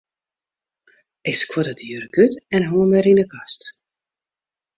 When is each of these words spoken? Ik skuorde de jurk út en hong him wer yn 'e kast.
Ik 1.29 1.35
skuorde 1.41 1.73
de 1.79 1.85
jurk 1.91 2.15
út 2.23 2.33
en 2.55 2.63
hong 2.69 2.83
him 2.85 2.91
wer 2.93 3.07
yn 3.11 3.21
'e 3.21 3.25
kast. 3.33 3.61